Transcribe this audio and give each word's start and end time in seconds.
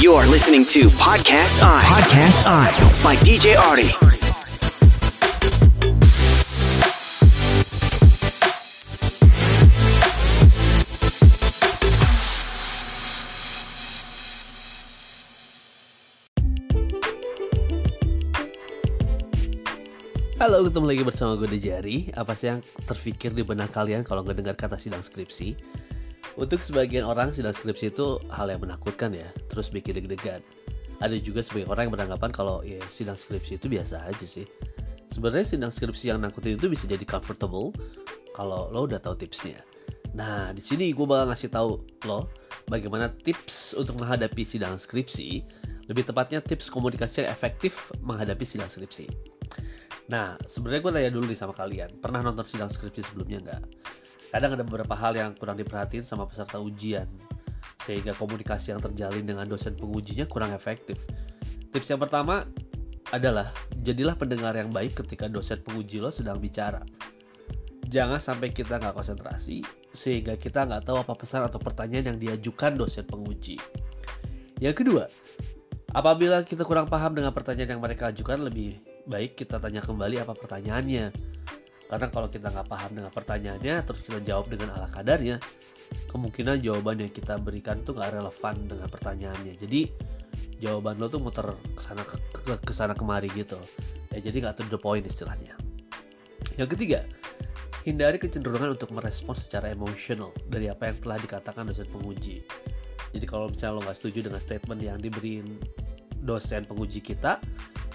You're 0.00 0.24
listening 0.32 0.64
to 0.72 0.88
Podcast 0.96 1.60
I. 1.60 1.84
Podcast 1.84 2.48
I. 2.48 2.72
By 3.04 3.20
DJ 3.20 3.52
Artie. 3.52 3.92
Halo, 20.40 20.64
ketemu 20.64 20.88
lagi 20.88 21.04
bersama 21.04 21.36
gue 21.36 21.44
Dejari. 21.44 22.08
Apa 22.16 22.32
sih 22.32 22.48
yang 22.48 22.64
terfikir 22.88 23.36
di 23.36 23.44
benak 23.44 23.68
kalian 23.68 24.00
kalau 24.00 24.24
ngedengar 24.24 24.56
kata 24.56 24.80
sidang 24.80 25.04
skripsi? 25.04 25.52
Untuk 26.40 26.64
sebagian 26.64 27.04
orang, 27.04 27.36
sidang 27.36 27.52
skripsi 27.52 27.92
itu 27.92 28.16
hal 28.32 28.48
yang 28.48 28.64
menakutkan 28.64 29.12
ya, 29.12 29.28
terus 29.52 29.68
bikin 29.68 30.00
deg-degan. 30.00 30.40
Ada 30.96 31.20
juga 31.20 31.44
sebagian 31.44 31.68
orang 31.68 31.88
yang 31.88 31.94
beranggapan 32.00 32.30
kalau 32.32 32.64
ya 32.64 32.80
sidang 32.88 33.20
skripsi 33.20 33.60
itu 33.60 33.68
biasa 33.68 34.08
aja 34.08 34.24
sih. 34.24 34.48
Sebenarnya 35.12 35.44
sidang 35.44 35.68
skripsi 35.68 36.16
yang 36.16 36.24
nakutin 36.24 36.56
itu 36.56 36.72
bisa 36.72 36.88
jadi 36.88 37.04
comfortable 37.04 37.76
kalau 38.32 38.72
lo 38.72 38.88
udah 38.88 38.96
tahu 38.96 39.20
tipsnya. 39.20 39.60
Nah, 40.16 40.56
di 40.56 40.64
sini 40.64 40.96
gue 40.96 41.04
bakal 41.04 41.28
ngasih 41.28 41.52
tahu 41.52 41.84
lo 42.08 42.32
bagaimana 42.72 43.12
tips 43.12 43.76
untuk 43.76 44.00
menghadapi 44.00 44.40
sidang 44.40 44.80
skripsi, 44.80 45.44
lebih 45.92 46.08
tepatnya 46.08 46.40
tips 46.40 46.72
komunikasi 46.72 47.26
yang 47.26 47.30
efektif 47.36 47.92
menghadapi 48.00 48.48
sidang 48.48 48.72
skripsi. 48.72 49.12
Nah, 50.08 50.40
sebenarnya 50.48 50.80
gue 50.82 50.92
tanya 50.96 51.10
dulu 51.12 51.24
nih 51.28 51.38
sama 51.38 51.52
kalian, 51.52 52.00
pernah 52.00 52.24
nonton 52.24 52.48
sidang 52.48 52.72
skripsi 52.72 53.12
sebelumnya 53.12 53.38
nggak? 53.44 53.62
Kadang 54.30 54.54
ada 54.54 54.62
beberapa 54.62 54.94
hal 54.94 55.18
yang 55.18 55.34
kurang 55.34 55.58
diperhatiin 55.58 56.06
sama 56.06 56.24
peserta 56.24 56.62
ujian, 56.62 57.10
sehingga 57.82 58.14
komunikasi 58.14 58.70
yang 58.70 58.80
terjalin 58.80 59.26
dengan 59.26 59.44
dosen 59.50 59.74
pengujinya 59.74 60.24
kurang 60.30 60.54
efektif. 60.54 61.02
Tips 61.74 61.90
yang 61.90 61.98
pertama 61.98 62.46
adalah, 63.10 63.50
jadilah 63.82 64.14
pendengar 64.14 64.54
yang 64.54 64.70
baik 64.70 64.94
ketika 65.02 65.26
dosen 65.26 65.58
penguji 65.66 65.98
lo 65.98 66.14
sedang 66.14 66.38
bicara. 66.38 66.78
Jangan 67.90 68.22
sampai 68.22 68.54
kita 68.54 68.78
nggak 68.78 68.94
konsentrasi, 68.94 69.66
sehingga 69.90 70.38
kita 70.38 70.62
nggak 70.62 70.86
tahu 70.86 71.02
apa 71.02 71.18
pesan 71.18 71.42
atau 71.42 71.58
pertanyaan 71.58 72.14
yang 72.14 72.18
diajukan 72.22 72.78
dosen 72.78 73.02
penguji. 73.02 73.58
Yang 74.62 74.86
kedua, 74.86 75.04
apabila 75.90 76.46
kita 76.46 76.62
kurang 76.62 76.86
paham 76.86 77.18
dengan 77.18 77.34
pertanyaan 77.34 77.74
yang 77.74 77.82
mereka 77.82 78.14
ajukan, 78.14 78.46
lebih 78.46 78.78
baik 79.10 79.34
kita 79.34 79.58
tanya 79.58 79.82
kembali 79.82 80.22
apa 80.22 80.38
pertanyaannya. 80.38 81.29
Karena 81.90 82.06
kalau 82.06 82.30
kita 82.30 82.54
nggak 82.54 82.70
paham 82.70 82.90
dengan 83.02 83.10
pertanyaannya, 83.10 83.82
terus 83.82 84.00
kita 84.06 84.22
jawab 84.22 84.46
dengan 84.46 84.78
ala 84.78 84.86
kadarnya, 84.86 85.42
kemungkinan 86.06 86.62
jawaban 86.62 87.02
yang 87.02 87.10
kita 87.10 87.34
berikan 87.42 87.82
tuh 87.82 87.98
nggak 87.98 88.14
relevan 88.14 88.54
dengan 88.70 88.86
pertanyaannya. 88.86 89.58
Jadi 89.58 89.90
jawaban 90.62 91.02
lo 91.02 91.10
tuh 91.10 91.18
muter 91.18 91.50
ke 91.74 91.82
sana 91.82 92.06
ke, 92.06 92.14
ke, 92.30 92.54
ke 92.62 92.70
sana 92.70 92.94
kemari 92.94 93.26
gitu. 93.34 93.58
Ya 94.14 94.22
jadi 94.22 94.38
nggak 94.38 94.62
to 94.62 94.70
the 94.70 94.78
point 94.78 95.02
istilahnya. 95.02 95.58
Yang 96.54 96.78
ketiga, 96.78 97.02
hindari 97.82 98.22
kecenderungan 98.22 98.78
untuk 98.78 98.94
merespon 98.94 99.34
secara 99.34 99.74
emosional 99.74 100.30
dari 100.46 100.70
apa 100.70 100.94
yang 100.94 100.96
telah 101.02 101.18
dikatakan 101.18 101.66
dosen 101.66 101.90
penguji. 101.90 102.46
Jadi 103.10 103.26
kalau 103.26 103.50
misalnya 103.50 103.74
lo 103.74 103.80
nggak 103.82 103.98
setuju 103.98 104.30
dengan 104.30 104.38
statement 104.38 104.78
yang 104.78 104.98
diberi 105.02 105.42
dosen 106.22 106.62
penguji 106.70 107.02
kita, 107.02 107.42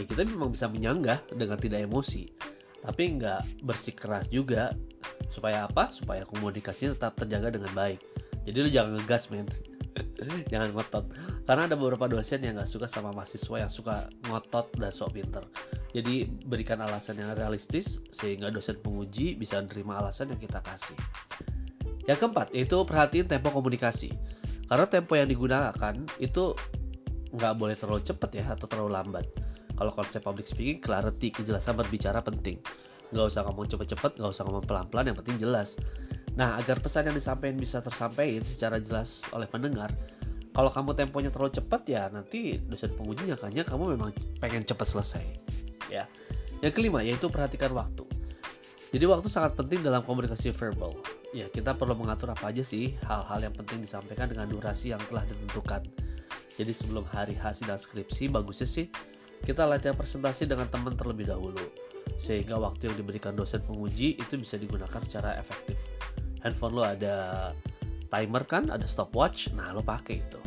ya 0.00 0.04
kita 0.08 0.24
memang 0.24 0.56
bisa 0.56 0.64
menyanggah 0.64 1.20
dengan 1.36 1.60
tidak 1.60 1.84
emosi 1.84 2.52
tapi 2.82 3.16
nggak 3.18 3.62
bersikeras 3.62 4.26
juga. 4.28 4.74
Supaya 5.30 5.64
apa? 5.70 5.88
Supaya 5.88 6.26
komunikasinya 6.26 6.98
tetap 6.98 7.14
terjaga 7.16 7.54
dengan 7.54 7.72
baik. 7.72 8.02
Jadi 8.42 8.58
lu 8.58 8.68
jangan 8.68 8.98
ngegas 8.98 9.30
men. 9.30 9.46
Jangan 10.52 10.72
ngotot. 10.72 11.04
Karena 11.44 11.68
ada 11.68 11.76
beberapa 11.76 12.08
dosen 12.08 12.40
yang 12.40 12.56
nggak 12.56 12.70
suka 12.70 12.88
sama 12.88 13.12
mahasiswa 13.12 13.60
yang 13.60 13.68
suka 13.68 14.08
ngotot 14.24 14.72
dan 14.78 14.88
sok 14.88 15.18
pinter. 15.18 15.44
Jadi 15.92 16.24
berikan 16.48 16.80
alasan 16.80 17.20
yang 17.20 17.36
realistis 17.36 18.00
sehingga 18.08 18.48
dosen 18.48 18.80
penguji 18.80 19.36
bisa 19.36 19.60
menerima 19.60 20.00
alasan 20.00 20.32
yang 20.32 20.40
kita 20.40 20.64
kasih. 20.64 20.96
Yang 22.08 22.18
keempat 22.24 22.56
yaitu 22.56 22.80
perhatiin 22.88 23.28
tempo 23.28 23.52
komunikasi. 23.52 24.16
Karena 24.64 24.88
tempo 24.88 25.12
yang 25.12 25.28
digunakan 25.28 25.94
itu 26.16 26.56
nggak 27.32 27.54
boleh 27.56 27.76
terlalu 27.76 28.00
cepat 28.00 28.30
ya 28.32 28.44
atau 28.52 28.64
terlalu 28.68 28.90
lambat 28.92 29.24
kalau 29.82 29.90
konsep 29.98 30.22
public 30.22 30.46
speaking, 30.46 30.78
clarity, 30.78 31.34
kejelasan 31.34 31.74
berbicara 31.74 32.22
penting. 32.22 32.62
Nggak 33.10 33.34
usah 33.34 33.42
ngomong 33.42 33.66
cepet-cepet, 33.66 34.14
nggak 34.14 34.30
usah 34.30 34.46
ngomong 34.46 34.62
pelan-pelan, 34.62 35.10
yang 35.10 35.18
penting 35.18 35.42
jelas. 35.42 35.74
Nah, 36.38 36.54
agar 36.54 36.78
pesan 36.78 37.10
yang 37.10 37.18
disampaikan 37.18 37.58
bisa 37.58 37.82
tersampaikan 37.82 38.46
secara 38.46 38.78
jelas 38.78 39.26
oleh 39.34 39.50
pendengar, 39.50 39.90
kalau 40.54 40.70
kamu 40.70 40.94
temponya 40.94 41.34
terlalu 41.34 41.50
cepat 41.50 41.82
ya 41.88 42.06
nanti 42.12 42.62
dosen 42.62 42.94
penguji 42.94 43.26
nyangkanya 43.26 43.66
kamu 43.66 43.98
memang 43.98 44.14
pengen 44.38 44.62
cepat 44.62 44.86
selesai. 44.86 45.24
Ya. 45.90 46.06
Yang 46.62 46.78
kelima 46.78 47.02
yaitu 47.02 47.26
perhatikan 47.26 47.74
waktu. 47.74 48.06
Jadi 48.94 49.04
waktu 49.08 49.26
sangat 49.26 49.58
penting 49.58 49.82
dalam 49.82 50.06
komunikasi 50.06 50.54
verbal. 50.54 50.94
Ya, 51.34 51.48
kita 51.48 51.74
perlu 51.74 51.98
mengatur 51.98 52.30
apa 52.30 52.54
aja 52.54 52.62
sih 52.62 52.94
hal-hal 53.02 53.50
yang 53.50 53.56
penting 53.56 53.82
disampaikan 53.82 54.30
dengan 54.30 54.46
durasi 54.46 54.94
yang 54.94 55.02
telah 55.10 55.26
ditentukan. 55.26 55.82
Jadi 56.52 56.72
sebelum 56.76 57.08
hari 57.08 57.32
hasil 57.32 57.66
skripsi 57.72 58.28
bagusnya 58.28 58.68
sih 58.68 58.86
kita 59.42 59.66
latihan 59.66 59.98
presentasi 59.98 60.46
dengan 60.46 60.70
teman 60.70 60.94
terlebih 60.94 61.26
dahulu, 61.26 61.62
sehingga 62.14 62.56
waktu 62.62 62.90
yang 62.90 62.96
diberikan 63.02 63.34
dosen 63.34 63.58
penguji 63.66 64.14
itu 64.14 64.38
bisa 64.38 64.54
digunakan 64.54 65.02
secara 65.02 65.34
efektif. 65.34 65.78
Handphone 66.42 66.74
lo 66.78 66.82
ada 66.86 67.50
timer 68.06 68.42
kan, 68.46 68.70
ada 68.70 68.86
stopwatch, 68.86 69.50
nah 69.54 69.74
lo 69.74 69.82
pakai 69.82 70.22
itu. 70.22 70.40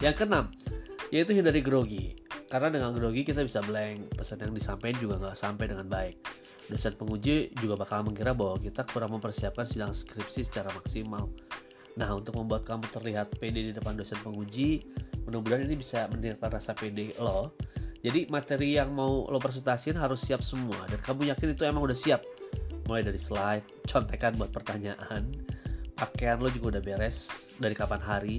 Yang 0.00 0.24
keenam, 0.24 0.48
yaitu 1.12 1.36
hindari 1.36 1.60
grogi. 1.60 2.16
Karena 2.48 2.68
dengan 2.68 2.92
grogi 2.92 3.24
kita 3.24 3.44
bisa 3.44 3.64
blank, 3.64 4.16
pesan 4.16 4.44
yang 4.44 4.52
disampaikan 4.52 4.98
juga 5.00 5.14
nggak 5.20 5.36
sampai 5.36 5.72
dengan 5.72 5.88
baik. 5.88 6.16
Dosen 6.68 6.96
penguji 6.96 7.52
juga 7.60 7.80
bakal 7.80 8.04
mengira 8.04 8.36
bahwa 8.36 8.60
kita 8.60 8.84
kurang 8.88 9.16
mempersiapkan 9.16 9.64
sidang 9.64 9.92
skripsi 9.92 10.44
secara 10.44 10.68
maksimal. 10.72 11.32
Nah, 11.96 12.08
untuk 12.16 12.40
membuat 12.40 12.64
kamu 12.64 12.88
terlihat 12.88 13.36
pede 13.36 13.68
di 13.68 13.72
depan 13.72 13.96
dosen 13.96 14.16
penguji, 14.24 14.84
mudah-mudahan 15.24 15.64
ini 15.68 15.76
bisa 15.76 16.08
meningkatkan 16.08 16.60
rasa 16.60 16.72
pede 16.72 17.12
lo 17.20 17.52
jadi 18.02 18.26
materi 18.26 18.74
yang 18.74 18.90
mau 18.90 19.30
lo 19.30 19.38
presentasiin 19.38 19.94
harus 19.94 20.26
siap 20.26 20.42
semua 20.42 20.90
dan 20.90 20.98
kamu 20.98 21.30
yakin 21.30 21.54
itu 21.54 21.62
emang 21.62 21.86
udah 21.86 21.94
siap. 21.94 22.26
Mulai 22.90 23.06
dari 23.06 23.20
slide, 23.22 23.86
contekan 23.86 24.34
buat 24.34 24.50
pertanyaan, 24.50 25.30
pakaian 25.94 26.42
lo 26.42 26.50
juga 26.50 26.76
udah 26.76 26.82
beres 26.82 27.54
dari 27.62 27.78
kapan 27.78 28.02
hari, 28.02 28.36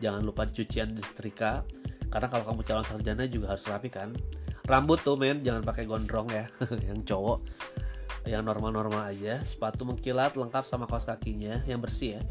jangan 0.00 0.24
lupa 0.24 0.48
dicucian 0.48 0.96
di 0.96 1.04
setrika. 1.04 1.60
Karena 2.08 2.28
kalau 2.28 2.44
kamu 2.48 2.60
calon 2.64 2.84
sarjana 2.88 3.28
juga 3.28 3.52
harus 3.52 3.68
rapi 3.68 3.92
kan. 3.92 4.16
Rambut 4.64 5.04
tuh 5.04 5.20
men, 5.20 5.44
jangan 5.44 5.60
pakai 5.60 5.84
gondrong 5.84 6.32
ya, 6.32 6.48
yang 6.88 7.04
cowok. 7.04 7.44
Yang 8.24 8.42
normal-normal 8.48 9.12
aja, 9.12 9.44
sepatu 9.44 9.84
mengkilat 9.84 10.40
lengkap 10.40 10.64
sama 10.64 10.88
kaos 10.88 11.04
kakinya 11.04 11.60
yang 11.68 11.84
bersih 11.84 12.16
ya. 12.16 12.22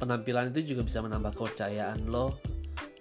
Penampilan 0.00 0.56
itu 0.56 0.72
juga 0.72 0.88
bisa 0.88 1.04
menambah 1.04 1.36
kepercayaan 1.36 2.08
lo 2.08 2.40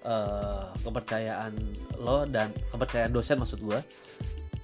uh, 0.06 0.72
kepercayaan 0.80 1.54
lo 2.00 2.24
dan 2.28 2.54
kepercayaan 2.72 3.12
dosen 3.12 3.40
maksud 3.40 3.60
gue 3.60 3.80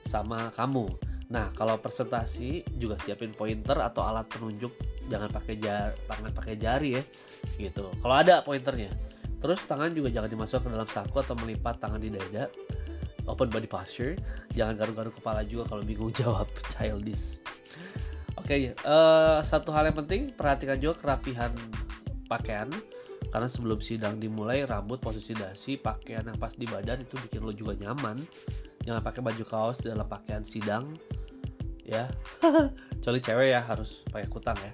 sama 0.06 0.54
kamu. 0.54 0.86
Nah 1.34 1.50
kalau 1.58 1.82
presentasi 1.82 2.64
juga 2.78 2.96
siapin 3.02 3.34
pointer 3.34 3.76
atau 3.82 4.06
alat 4.06 4.30
penunjuk 4.30 4.72
jangan 5.10 5.30
pakai 5.30 5.56
jari, 5.58 5.94
tangan 6.06 6.32
pakai 6.32 6.56
jari 6.56 6.90
ya 7.00 7.04
gitu. 7.60 7.90
Kalau 8.02 8.16
ada 8.16 8.42
pointernya. 8.46 8.94
Terus 9.36 9.62
tangan 9.68 9.94
juga 9.94 10.10
jangan 10.10 10.30
dimasukkan 10.32 10.64
ke 10.66 10.70
dalam 10.74 10.90
saku 10.90 11.18
atau 11.22 11.36
melipat 11.38 11.78
tangan 11.78 12.02
di 12.02 12.10
dada. 12.10 12.50
Open 13.26 13.50
body 13.50 13.66
posture. 13.70 14.14
Jangan 14.54 14.78
garuk-garuk 14.78 15.18
kepala 15.18 15.42
juga 15.46 15.70
kalau 15.70 15.82
bingung 15.82 16.14
jawab 16.20 16.50
childish. 16.74 17.42
Oke, 18.36 18.78
okay, 18.78 18.86
uh, 18.86 19.42
satu 19.42 19.74
hal 19.74 19.90
yang 19.90 19.98
penting 20.06 20.30
perhatikan 20.30 20.78
juga 20.78 21.02
kerapihan 21.02 21.50
pakaian 22.30 22.70
karena 23.36 23.52
sebelum 23.52 23.84
sidang 23.84 24.16
dimulai 24.16 24.64
rambut 24.64 25.04
posisi 25.04 25.36
dasi 25.36 25.76
pakaian 25.76 26.24
yang 26.24 26.40
pas 26.40 26.56
di 26.56 26.64
badan 26.64 27.04
itu 27.04 27.20
bikin 27.20 27.44
lo 27.44 27.52
juga 27.52 27.76
nyaman. 27.76 28.16
Jangan 28.88 29.04
pakai 29.04 29.20
baju 29.20 29.44
kaos 29.44 29.84
dalam 29.84 30.08
pakaian 30.08 30.40
sidang 30.40 30.96
ya. 31.84 32.08
Kecuali 32.96 33.20
cewek 33.20 33.48
ya 33.52 33.60
harus 33.60 34.08
pakai 34.08 34.32
kutang 34.32 34.56
ya. 34.56 34.72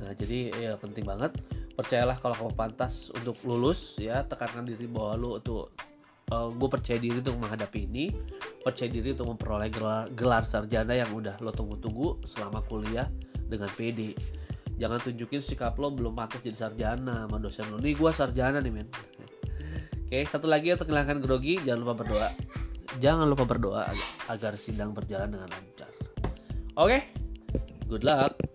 Nah 0.00 0.16
jadi 0.16 0.48
ya 0.48 0.72
penting 0.80 1.04
banget. 1.04 1.44
Percayalah 1.76 2.16
kalau 2.16 2.32
kamu 2.40 2.52
pantas 2.56 3.12
untuk 3.12 3.36
lulus 3.44 4.00
ya. 4.00 4.24
Tekankan 4.24 4.64
diri 4.64 4.88
bahwa 4.88 5.20
lo 5.20 5.32
tuh 5.44 5.68
uh, 6.32 6.48
gue 6.48 6.68
percaya 6.72 6.96
diri 6.96 7.20
untuk 7.20 7.36
menghadapi 7.36 7.84
ini. 7.84 8.16
Percaya 8.64 8.88
diri 8.88 9.12
untuk 9.12 9.36
memperoleh 9.36 9.68
gelar, 9.68 10.08
gelar 10.16 10.48
sarjana 10.48 10.96
yang 10.96 11.12
udah 11.12 11.36
lo 11.44 11.52
tunggu-tunggu 11.52 12.24
selama 12.24 12.64
kuliah 12.64 13.12
dengan 13.44 13.68
PD 13.76 14.16
jangan 14.80 14.98
tunjukin 14.98 15.44
sikap 15.44 15.76
lo 15.76 15.92
belum 15.92 16.16
pantas 16.16 16.40
jadi 16.40 16.56
sarjana 16.56 17.28
sama 17.28 17.36
dosen 17.36 17.68
lo. 17.68 17.76
Nih 17.76 17.92
gue 17.92 18.10
sarjana 18.10 18.64
nih 18.64 18.72
men. 18.72 18.88
Oke 20.08 20.24
satu 20.24 20.48
lagi 20.48 20.72
untuk 20.72 20.88
menghilangkan 20.88 21.18
grogi 21.20 21.60
jangan 21.60 21.80
lupa 21.84 21.94
berdoa. 22.00 22.30
Jangan 22.98 23.26
lupa 23.30 23.44
berdoa 23.46 23.86
agar, 24.26 24.58
sidang 24.58 24.90
berjalan 24.90 25.30
dengan 25.30 25.46
lancar. 25.46 25.92
Oke? 26.74 26.98
Good 27.86 28.02
luck 28.02 28.49